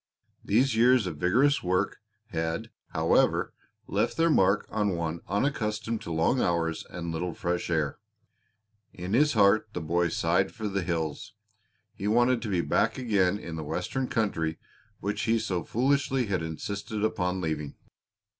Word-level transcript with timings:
These 0.43 0.75
years 0.75 1.05
of 1.05 1.17
vigorous 1.17 1.61
work 1.61 1.97
had, 2.29 2.71
however, 2.87 3.53
left 3.85 4.17
their 4.17 4.31
mark 4.31 4.65
on 4.71 4.95
one 4.95 5.19
unaccustomed 5.27 6.01
to 6.01 6.11
long 6.11 6.41
hours 6.41 6.83
and 6.89 7.11
little 7.11 7.35
fresh 7.35 7.69
air. 7.69 7.99
In 8.93 9.13
his 9.13 9.33
heart 9.33 9.67
the 9.73 9.79
boy 9.79 10.07
sighed 10.09 10.51
for 10.51 10.67
the 10.67 10.81
hills 10.81 11.33
he 11.93 12.07
wanted 12.07 12.41
to 12.41 12.49
be 12.49 12.61
back 12.61 12.97
again 12.97 13.37
in 13.37 13.57
the 13.57 13.63
Western 13.63 14.07
country 14.07 14.57
which 15.01 15.21
he 15.29 15.37
so 15.37 15.63
foolishly 15.63 16.25
had 16.25 16.41
insisted 16.41 17.03
upon 17.03 17.39
leaving. 17.39 17.75